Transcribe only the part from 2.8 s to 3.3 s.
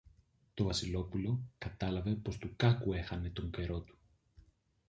έχανε